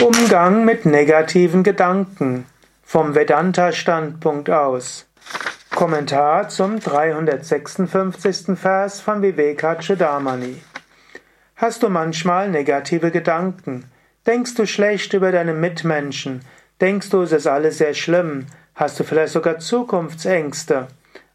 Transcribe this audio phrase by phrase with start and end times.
[0.00, 2.46] Umgang mit negativen Gedanken
[2.84, 5.08] vom Vedanta-Standpunkt aus.
[5.74, 8.56] Kommentar zum 356.
[8.56, 10.62] Vers von Vivekachudamani.
[11.56, 13.90] Hast du manchmal negative Gedanken?
[14.24, 16.42] Denkst du schlecht über deine Mitmenschen?
[16.80, 18.46] Denkst du, es ist alles sehr schlimm?
[18.76, 20.86] Hast du vielleicht sogar Zukunftsängste?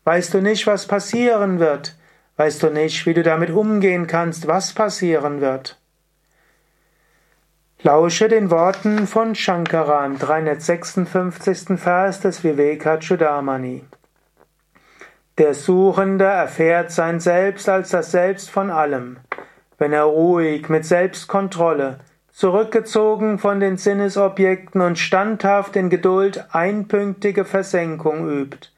[0.06, 1.98] Weißt du nicht, was passieren wird?
[2.38, 5.78] Weißt du nicht, wie du damit umgehen kannst, was passieren wird?
[7.86, 11.78] Lausche den Worten von Shankara im 356.
[11.78, 13.84] Vers des Vivekachudamani.
[15.38, 19.18] Der Suchende erfährt sein Selbst als das Selbst von allem.
[19.78, 22.00] Wenn er ruhig, mit Selbstkontrolle,
[22.32, 28.70] zurückgezogen von den Sinnesobjekten und standhaft in Geduld einpünktige Versenkung übt.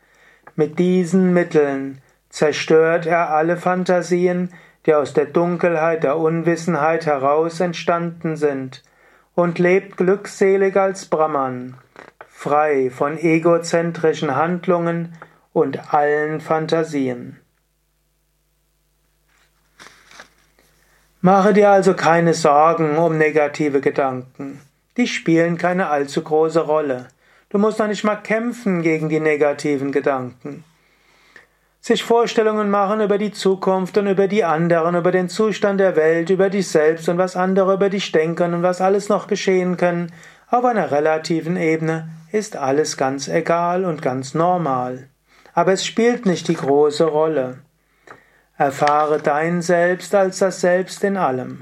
[0.56, 4.52] Mit diesen Mitteln zerstört er alle Fantasien,
[4.88, 8.82] die aus der Dunkelheit der Unwissenheit heraus entstanden sind,
[9.36, 11.76] und lebt glückselig als Brahman,
[12.28, 15.14] frei von egozentrischen Handlungen
[15.54, 17.40] und allen Fantasien.
[21.22, 24.62] Mache dir also keine Sorgen um negative Gedanken.
[24.98, 27.08] Die spielen keine allzu große Rolle.
[27.50, 30.64] Du musst noch nicht mal kämpfen gegen die negativen Gedanken
[31.86, 36.32] sich Vorstellungen machen über die Zukunft und über die anderen, über den Zustand der Welt,
[36.32, 40.12] über dich selbst und was andere über dich denken und was alles noch geschehen kann,
[40.50, 45.10] auf einer relativen Ebene ist alles ganz egal und ganz normal.
[45.54, 47.60] Aber es spielt nicht die große Rolle.
[48.58, 51.62] Erfahre dein Selbst als das Selbst in allem.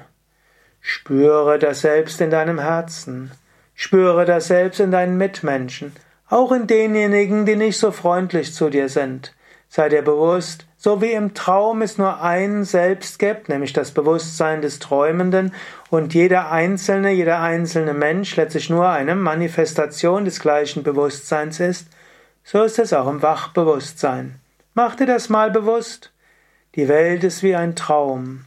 [0.80, 3.32] Spüre das Selbst in deinem Herzen.
[3.76, 5.94] Spüre das Selbst in deinen Mitmenschen,
[6.30, 9.34] auch in denjenigen, die nicht so freundlich zu dir sind.
[9.76, 14.62] Sei dir bewusst, so wie im Traum es nur ein Selbst gibt, nämlich das Bewusstsein
[14.62, 15.52] des Träumenden,
[15.90, 21.88] und jeder einzelne, jeder einzelne Mensch letztlich nur eine Manifestation des gleichen Bewusstseins ist,
[22.44, 24.36] so ist es auch im Wachbewusstsein.
[24.76, 26.14] Mach dir das mal bewusst.
[26.76, 28.46] Die Welt ist wie ein Traum.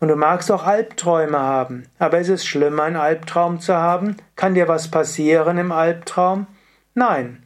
[0.00, 1.84] Und du magst auch Albträume haben.
[1.98, 4.16] Aber ist es schlimm, einen Albtraum zu haben?
[4.36, 6.46] Kann dir was passieren im Albtraum?
[6.94, 7.42] Nein.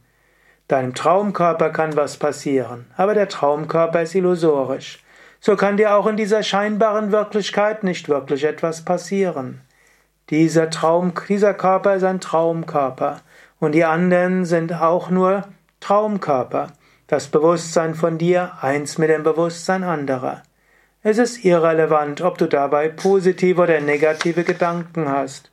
[0.69, 4.99] Deinem Traumkörper kann was passieren, aber der Traumkörper ist illusorisch.
[5.38, 9.60] So kann dir auch in dieser scheinbaren Wirklichkeit nicht wirklich etwas passieren.
[10.28, 13.21] Dieser Traum, dieser Körper ist ein Traumkörper
[13.60, 15.44] und die anderen sind auch nur
[15.78, 16.72] Traumkörper.
[17.06, 20.43] Das Bewusstsein von dir eins mit dem Bewusstsein anderer.
[21.05, 25.53] Es ist irrelevant, ob du dabei positive oder negative Gedanken hast.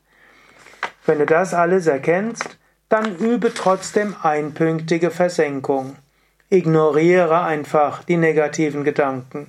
[1.06, 2.57] Wenn du das alles erkennst,
[2.94, 5.96] dann übe trotzdem einpünktige Versenkung.
[6.52, 9.48] Ignoriere einfach die negativen Gedanken.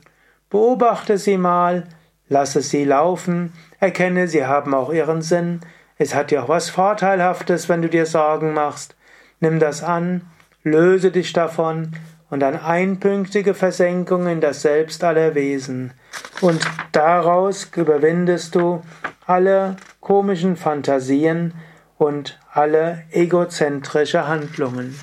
[0.48, 1.84] Beobachte sie mal,
[2.30, 5.60] lasse sie laufen, erkenne, sie haben auch ihren Sinn.
[5.98, 8.96] Es hat ja auch was Vorteilhaftes, wenn du dir Sorgen machst.
[9.40, 10.22] Nimm das an,
[10.62, 11.92] löse dich davon
[12.30, 15.92] und dann einpünktige Versenkung in das Selbst aller Wesen.
[16.40, 16.62] Und
[16.92, 18.80] daraus überwindest du
[19.26, 21.52] alle komischen Fantasien,
[21.98, 24.98] und alle egozentrische Handlungen.